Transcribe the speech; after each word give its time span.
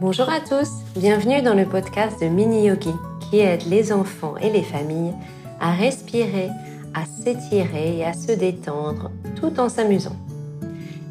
Bonjour 0.00 0.28
à 0.28 0.40
tous, 0.40 0.70
bienvenue 0.96 1.40
dans 1.40 1.54
le 1.54 1.66
podcast 1.66 2.20
de 2.20 2.26
Mini 2.26 2.66
Yogi 2.66 2.90
qui 3.20 3.38
aide 3.38 3.64
les 3.66 3.92
enfants 3.92 4.36
et 4.36 4.50
les 4.50 4.64
familles 4.64 5.14
à 5.60 5.70
respirer, 5.70 6.48
à 6.94 7.06
s'étirer 7.06 7.98
et 7.98 8.04
à 8.04 8.12
se 8.12 8.32
détendre 8.32 9.12
tout 9.36 9.60
en 9.60 9.68
s'amusant. 9.68 10.16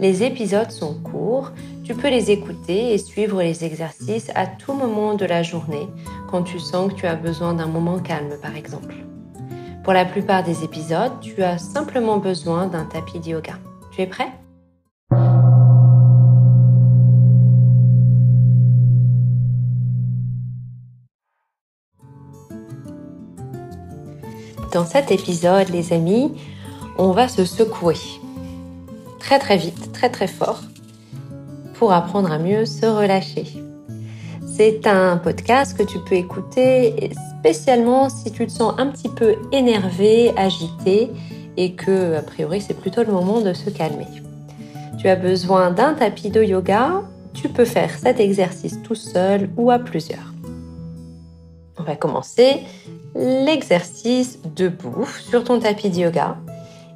Les 0.01 0.23
épisodes 0.23 0.69
sont 0.69 0.95
courts, 0.95 1.53
tu 1.85 1.95
peux 1.95 2.09
les 2.09 2.29
écouter 2.29 2.93
et 2.93 2.97
suivre 2.97 3.41
les 3.41 3.63
exercices 3.63 4.29
à 4.35 4.47
tout 4.47 4.73
moment 4.73 5.13
de 5.13 5.25
la 5.25 5.43
journée 5.43 5.87
quand 6.29 6.43
tu 6.43 6.59
sens 6.59 6.91
que 6.91 6.97
tu 6.97 7.07
as 7.07 7.15
besoin 7.15 7.53
d'un 7.53 7.67
moment 7.67 7.99
calme 7.99 8.35
par 8.41 8.55
exemple. 8.57 8.95
Pour 9.85 9.93
la 9.93 10.03
plupart 10.03 10.43
des 10.43 10.65
épisodes, 10.65 11.13
tu 11.21 11.41
as 11.41 11.57
simplement 11.57 12.17
besoin 12.17 12.67
d'un 12.67 12.83
tapis 12.83 13.19
de 13.19 13.29
yoga. 13.29 13.53
Tu 13.91 14.01
es 14.01 14.07
prêt? 14.07 14.27
Dans 24.73 24.85
cet 24.87 25.11
épisode, 25.11 25.69
les 25.69 25.93
amis, 25.93 26.31
on 26.97 27.11
va 27.11 27.27
se 27.27 27.45
secouer 27.45 27.95
très 29.19 29.37
très 29.37 29.55
vite, 29.55 29.91
très 29.91 30.09
très 30.09 30.25
fort, 30.25 30.61
pour 31.75 31.93
apprendre 31.93 32.31
à 32.31 32.39
mieux 32.39 32.65
se 32.65 32.87
relâcher. 32.87 33.45
C'est 34.47 34.87
un 34.87 35.17
podcast 35.17 35.77
que 35.77 35.83
tu 35.83 35.99
peux 35.99 36.15
écouter 36.15 37.11
spécialement 37.39 38.09
si 38.09 38.31
tu 38.31 38.47
te 38.47 38.51
sens 38.51 38.73
un 38.79 38.87
petit 38.87 39.09
peu 39.09 39.35
énervé, 39.51 40.33
agité 40.37 41.11
et 41.55 41.73
que, 41.73 42.15
a 42.15 42.23
priori, 42.23 42.59
c'est 42.59 42.73
plutôt 42.73 43.03
le 43.03 43.11
moment 43.11 43.41
de 43.41 43.53
se 43.53 43.69
calmer. 43.69 44.07
Tu 44.97 45.07
as 45.07 45.15
besoin 45.15 45.69
d'un 45.69 45.93
tapis 45.93 46.31
de 46.31 46.43
yoga. 46.43 47.03
Tu 47.35 47.47
peux 47.47 47.65
faire 47.65 47.91
cet 47.91 48.19
exercice 48.19 48.81
tout 48.81 48.95
seul 48.95 49.51
ou 49.55 49.69
à 49.69 49.77
plusieurs. 49.77 50.33
On 51.77 51.83
va 51.83 51.95
commencer 51.95 52.61
l'exercice 53.15 54.39
debout 54.55 55.07
sur 55.29 55.43
ton 55.43 55.59
tapis 55.59 55.89
de 55.89 55.97
yoga 55.97 56.37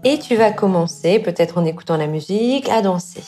et 0.04 0.20
tu 0.20 0.36
vas 0.36 0.52
commencer, 0.52 1.20
peut-être 1.20 1.58
en 1.58 1.66
écoutant 1.66 1.98
la 1.98 2.08
musique, 2.08 2.70
à 2.70 2.82
danser. 2.82 3.24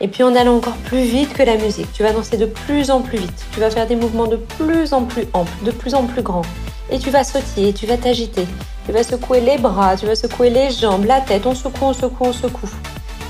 Et 0.00 0.08
puis 0.08 0.22
en 0.22 0.34
allant 0.34 0.56
encore 0.56 0.76
plus 0.76 1.02
vite 1.02 1.32
que 1.34 1.42
la 1.42 1.56
musique, 1.56 1.92
tu 1.92 2.02
vas 2.02 2.12
danser 2.12 2.36
de 2.36 2.46
plus 2.46 2.90
en 2.90 3.02
plus 3.02 3.18
vite. 3.18 3.44
Tu 3.52 3.60
vas 3.60 3.70
faire 3.70 3.86
des 3.86 3.94
mouvements 3.94 4.26
de 4.26 4.36
plus 4.36 4.92
en 4.92 5.04
plus 5.04 5.26
amples, 5.32 5.64
de 5.64 5.70
plus 5.70 5.94
en 5.94 6.06
plus 6.06 6.22
grands. 6.22 6.42
Et 6.90 6.98
tu 6.98 7.10
vas 7.10 7.24
sautiller, 7.24 7.72
tu 7.72 7.86
vas 7.86 7.96
t'agiter, 7.96 8.46
tu 8.86 8.92
vas 8.92 9.02
secouer 9.02 9.40
les 9.40 9.58
bras, 9.58 9.96
tu 9.96 10.06
vas 10.06 10.16
secouer 10.16 10.50
les 10.50 10.70
jambes, 10.70 11.04
la 11.04 11.20
tête, 11.20 11.46
on 11.46 11.54
secoue, 11.54 11.84
on 11.84 11.92
secoue, 11.92 12.24
on 12.24 12.32
secoue. 12.32 12.70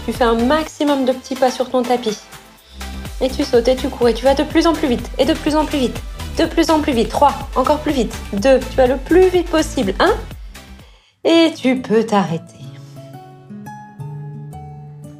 Tu 0.06 0.12
fais 0.12 0.24
un 0.24 0.34
maximum 0.34 1.04
de 1.04 1.12
petits 1.12 1.34
pas 1.34 1.50
sur 1.50 1.70
ton 1.70 1.82
tapis. 1.82 2.18
Et 3.20 3.28
tu 3.28 3.44
sautes 3.44 3.68
et 3.68 3.76
tu 3.76 3.88
cours 3.88 4.08
et 4.08 4.14
tu 4.14 4.24
vas 4.24 4.34
de 4.34 4.42
plus 4.42 4.66
en 4.66 4.72
plus 4.72 4.88
vite 4.88 5.10
et 5.18 5.24
de 5.24 5.34
plus 5.34 5.54
en 5.54 5.64
plus 5.64 5.78
vite 5.78 6.00
de 6.38 6.46
plus 6.46 6.70
en 6.70 6.80
plus 6.80 6.92
vite. 6.92 7.08
3, 7.08 7.32
encore 7.56 7.80
plus 7.80 7.92
vite. 7.92 8.14
2, 8.32 8.60
tu 8.60 8.76
vas 8.76 8.86
le 8.86 8.96
plus 8.96 9.28
vite 9.28 9.48
possible. 9.48 9.94
1, 9.98 10.10
et 11.24 11.52
tu 11.54 11.80
peux 11.80 12.04
t'arrêter. 12.04 12.54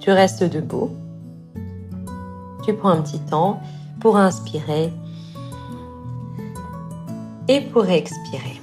Tu 0.00 0.10
restes 0.10 0.42
debout. 0.44 0.90
Tu 2.64 2.74
prends 2.74 2.90
un 2.90 3.02
petit 3.02 3.20
temps 3.20 3.60
pour 4.00 4.16
inspirer 4.16 4.92
et 7.48 7.60
pour 7.60 7.88
expirer. 7.88 8.60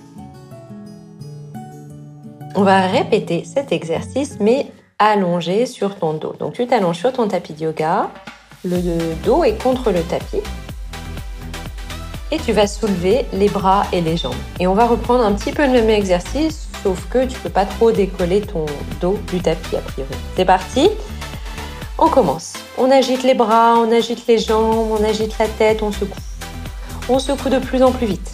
On 2.56 2.64
va 2.64 2.82
répéter 2.82 3.46
cet 3.46 3.72
exercice, 3.72 4.38
mais 4.40 4.72
allongé 4.98 5.66
sur 5.66 5.96
ton 5.96 6.14
dos. 6.14 6.36
Donc 6.40 6.54
tu 6.54 6.68
t'allonges 6.68 6.98
sur 6.98 7.14
ton 7.14 7.28
tapis 7.28 7.54
de 7.54 7.64
yoga. 7.64 8.10
Le 8.66 9.16
dos 9.24 9.46
est 9.46 9.62
contre 9.62 9.92
le 9.92 10.02
tapis 10.02 10.39
et 12.32 12.38
tu 12.38 12.52
vas 12.52 12.68
soulever 12.68 13.26
les 13.34 13.50
bras 13.50 13.86
et 13.92 14.02
les 14.02 14.18
jambes. 14.18 14.34
Et 14.60 14.68
on 14.68 14.74
va 14.74 14.86
reprendre 14.86 15.24
un 15.24 15.34
petit 15.34 15.52
peu 15.52 15.66
le 15.66 15.72
même 15.72 15.90
exercice, 15.90 16.68
sauf 16.84 17.08
que 17.10 17.26
tu 17.26 17.40
peux 17.40 17.50
pas 17.50 17.66
trop 17.66 17.92
décoller 17.92 18.42
ton 18.42 18.66
dos 19.02 19.20
du 19.32 19.40
tapis 19.40 19.76
a 19.76 19.80
priori. 19.80 20.10
C'est 20.36 20.46
parti 20.46 20.90
On 21.98 22.08
commence. 22.08 22.54
On 22.78 22.90
agite 22.92 23.24
les 23.24 23.34
bras, 23.34 23.76
on 23.78 23.92
agite 23.92 24.26
les 24.28 24.38
jambes, 24.38 24.92
on 24.92 25.04
agite 25.04 25.38
la 25.40 25.48
tête, 25.48 25.82
on 25.82 25.92
secoue. 25.92 26.20
On 27.10 27.20
secoue 27.20 27.50
de 27.50 27.60
plus 27.60 27.82
en 27.82 27.92
plus 27.92 28.06
vite. 28.06 28.32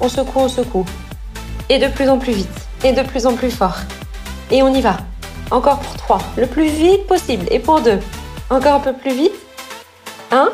On 0.00 0.08
secoue, 0.08 0.40
on 0.40 0.48
secoue. 0.48 0.86
Et 1.68 1.78
de 1.78 1.88
plus 1.88 2.08
en 2.08 2.18
plus 2.18 2.32
vite. 2.32 2.68
Et 2.84 2.92
de 2.92 3.02
plus 3.02 3.26
en 3.26 3.34
plus 3.34 3.50
fort. 3.50 3.76
Et 4.50 4.62
on 4.62 4.72
y 4.72 4.80
va. 4.80 4.96
Encore 5.50 5.78
pour 5.78 5.96
trois. 5.96 6.18
Le 6.36 6.46
plus 6.46 6.68
vite 6.68 7.06
possible. 7.06 7.46
Et 7.50 7.58
pour 7.58 7.80
deux. 7.80 8.00
Encore 8.50 8.74
un 8.74 8.80
peu 8.80 8.92
plus 8.92 9.12
vite. 9.12 9.34
Un 10.30 10.50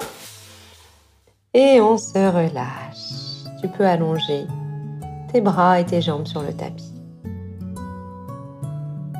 et 1.54 1.80
on 1.80 1.98
se 1.98 2.18
relâche. 2.18 3.44
Tu 3.60 3.68
peux 3.68 3.86
allonger 3.86 4.46
tes 5.32 5.40
bras 5.40 5.80
et 5.80 5.84
tes 5.84 6.00
jambes 6.00 6.26
sur 6.26 6.42
le 6.42 6.52
tapis. 6.52 6.92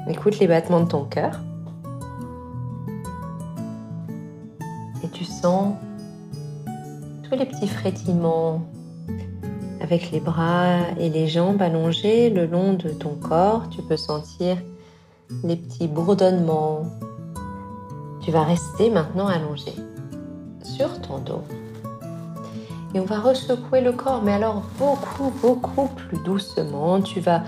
Écoute 0.08 0.38
les 0.38 0.46
battements 0.46 0.80
de 0.80 0.88
ton 0.88 1.04
cœur. 1.04 1.40
Et 5.04 5.08
tu 5.08 5.24
sens 5.24 5.74
tous 7.28 7.36
les 7.36 7.44
petits 7.44 7.68
frétillements 7.68 8.62
avec 9.80 10.10
les 10.10 10.20
bras 10.20 10.78
et 10.98 11.10
les 11.10 11.28
jambes 11.28 11.60
allongés 11.60 12.30
le 12.30 12.46
long 12.46 12.72
de 12.72 12.88
ton 12.90 13.14
corps. 13.14 13.68
Tu 13.70 13.82
peux 13.82 13.96
sentir 13.96 14.56
les 15.44 15.56
petits 15.56 15.88
bourdonnements. 15.88 16.84
Tu 18.22 18.30
vas 18.30 18.44
rester 18.44 18.90
maintenant 18.90 19.26
allongé 19.26 19.72
sur 20.62 21.00
ton 21.00 21.18
dos 21.18 21.42
et 22.94 23.00
on 23.00 23.04
va 23.04 23.20
ressecouer 23.20 23.80
le 23.80 23.92
corps, 23.92 24.22
mais 24.22 24.32
alors 24.32 24.62
beaucoup, 24.78 25.32
beaucoup 25.40 25.88
plus 25.88 26.18
doucement. 26.24 27.00
Tu 27.00 27.20
vas 27.20 27.42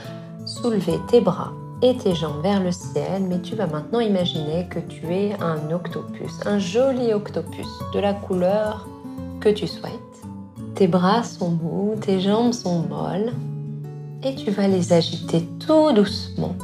soulever 0.46 0.98
tes 1.08 1.20
bras 1.20 1.52
et 1.82 1.96
tes 1.96 2.14
jambes 2.14 2.42
vers 2.42 2.62
le 2.62 2.72
ciel, 2.72 3.24
mais 3.28 3.40
tu 3.40 3.54
vas 3.54 3.66
maintenant 3.66 4.00
imaginer 4.00 4.66
que 4.68 4.78
tu 4.78 5.06
es 5.12 5.34
un 5.40 5.70
octopus, 5.70 6.32
un 6.46 6.58
joli 6.58 7.12
octopus 7.12 7.68
de 7.92 8.00
la 8.00 8.14
couleur 8.14 8.86
que 9.40 9.50
tu 9.50 9.66
souhaites. 9.66 9.92
Tes 10.74 10.88
bras 10.88 11.22
sont 11.22 11.50
mous, 11.50 11.94
tes 12.00 12.20
jambes 12.20 12.52
sont 12.52 12.82
molles, 12.88 13.32
et 14.22 14.34
tu 14.34 14.50
vas 14.50 14.66
les 14.66 14.92
agiter 14.92 15.46
tout 15.64 15.92
doucement, 15.92 16.56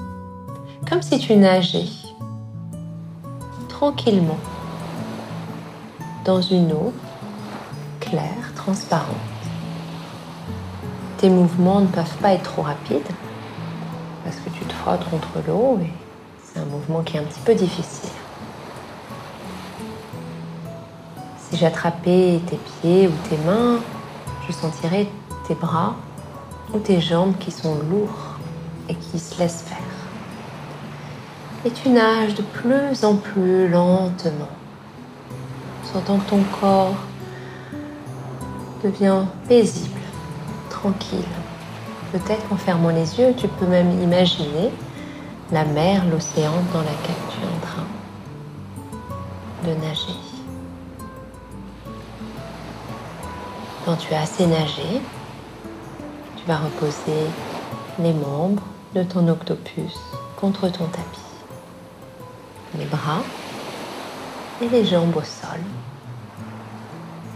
comme 0.88 1.02
si 1.02 1.18
tu 1.18 1.36
nageais 1.36 1.86
tranquillement 3.68 4.38
dans 6.24 6.40
une 6.40 6.72
eau 6.72 6.92
transparente. 8.56 9.16
Tes 11.18 11.28
mouvements 11.28 11.80
ne 11.80 11.86
peuvent 11.86 12.16
pas 12.20 12.32
être 12.32 12.42
trop 12.42 12.62
rapides 12.62 13.02
parce 14.24 14.36
que 14.36 14.50
tu 14.50 14.64
te 14.64 14.72
frottes 14.72 15.08
contre 15.10 15.28
l'eau 15.46 15.78
et 15.82 15.90
c'est 16.44 16.60
un 16.60 16.64
mouvement 16.64 17.02
qui 17.02 17.16
est 17.16 17.20
un 17.20 17.24
petit 17.24 17.40
peu 17.40 17.54
difficile. 17.54 18.10
Si 21.38 21.56
j'attrapais 21.56 22.40
tes 22.46 22.56
pieds 22.56 23.08
ou 23.08 23.12
tes 23.28 23.36
mains, 23.44 23.78
je 24.46 24.52
sentirais 24.52 25.08
tes 25.46 25.54
bras 25.54 25.94
ou 26.72 26.78
tes 26.78 27.00
jambes 27.00 27.34
qui 27.38 27.50
sont 27.50 27.76
lourds 27.90 28.38
et 28.88 28.94
qui 28.94 29.18
se 29.18 29.38
laissent 29.38 29.62
faire. 29.62 29.78
Et 31.64 31.70
tu 31.70 31.90
nages 31.90 32.34
de 32.34 32.42
plus 32.42 33.04
en 33.04 33.16
plus 33.16 33.68
lentement, 33.68 34.48
sentant 35.92 36.18
ton 36.18 36.42
corps 36.60 36.96
devient 38.82 39.24
paisible, 39.48 40.00
tranquille. 40.68 41.24
Peut-être 42.12 42.48
qu'en 42.48 42.56
fermant 42.56 42.90
les 42.90 43.18
yeux, 43.18 43.34
tu 43.36 43.46
peux 43.46 43.66
même 43.66 44.00
imaginer 44.02 44.70
la 45.52 45.64
mer, 45.64 46.04
l'océan 46.06 46.52
dans 46.72 46.80
laquelle 46.80 47.22
tu 47.30 47.38
es 47.40 47.46
en 47.46 47.60
train 47.60 47.86
de 49.66 49.74
nager. 49.80 50.18
Quand 53.84 53.96
tu 53.96 54.14
as 54.14 54.22
assez 54.22 54.46
nagé, 54.46 55.00
tu 56.36 56.46
vas 56.46 56.58
reposer 56.58 57.26
les 57.98 58.12
membres 58.12 58.62
de 58.94 59.02
ton 59.02 59.28
octopus 59.28 59.98
contre 60.36 60.68
ton 60.68 60.86
tapis. 60.86 61.20
Les 62.78 62.84
bras 62.86 63.22
et 64.62 64.68
les 64.68 64.84
jambes 64.84 65.16
au 65.16 65.22
sol, 65.22 65.60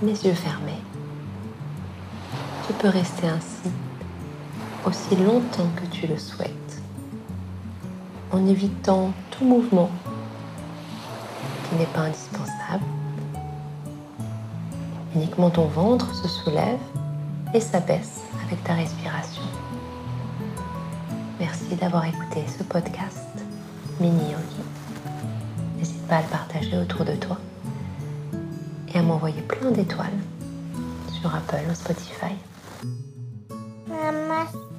les 0.02 0.26
yeux 0.26 0.34
fermés 0.34 0.82
tu 2.66 2.72
peux 2.74 2.88
rester 2.88 3.28
ainsi 3.28 3.70
aussi 4.86 5.16
longtemps 5.16 5.68
que 5.76 5.86
tu 5.86 6.06
le 6.06 6.18
souhaites, 6.18 6.82
en 8.32 8.46
évitant 8.46 9.12
tout 9.30 9.44
mouvement 9.44 9.90
qui 11.68 11.76
n'est 11.76 11.86
pas 11.86 12.00
indispensable. 12.00 12.84
Uniquement 15.14 15.50
ton 15.50 15.66
ventre 15.66 16.14
se 16.14 16.28
soulève 16.28 16.78
et 17.54 17.60
s'abaisse 17.60 18.20
avec 18.46 18.62
ta 18.64 18.74
respiration. 18.74 19.42
Merci 21.40 21.76
d'avoir 21.80 22.04
écouté 22.04 22.44
ce 22.46 22.62
podcast 22.62 23.18
Mini 24.00 24.32
Yogi. 24.32 24.62
N'hésite 25.78 26.06
pas 26.08 26.16
à 26.16 26.22
le 26.22 26.28
partager 26.28 26.76
autour 26.76 27.04
de 27.04 27.14
toi. 27.14 27.38
et 28.94 28.98
à 28.98 29.02
m'envoyer 29.02 29.42
plein 29.42 29.72
d'étoiles 29.72 30.20
sur 31.10 31.34
Apple 31.34 31.64
ou 31.68 31.74
Spotify. 31.74 32.34
Mama. 33.94 34.73